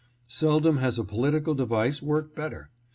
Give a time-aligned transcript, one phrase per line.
[0.27, 2.69] Seldom has a political device worked bet ter.